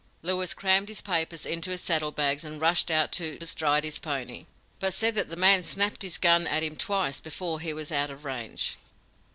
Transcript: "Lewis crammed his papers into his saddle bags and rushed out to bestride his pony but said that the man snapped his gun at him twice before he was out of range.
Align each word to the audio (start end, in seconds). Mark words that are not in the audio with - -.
"Lewis 0.23 0.55
crammed 0.55 0.89
his 0.89 1.03
papers 1.03 1.45
into 1.45 1.69
his 1.69 1.79
saddle 1.79 2.09
bags 2.09 2.43
and 2.43 2.59
rushed 2.59 2.89
out 2.89 3.11
to 3.11 3.37
bestride 3.37 3.83
his 3.83 3.99
pony 3.99 4.47
but 4.79 4.95
said 4.95 5.13
that 5.13 5.29
the 5.29 5.35
man 5.35 5.61
snapped 5.61 6.01
his 6.01 6.17
gun 6.17 6.47
at 6.47 6.63
him 6.63 6.75
twice 6.75 7.19
before 7.19 7.59
he 7.59 7.71
was 7.71 7.91
out 7.91 8.09
of 8.09 8.25
range. 8.25 8.77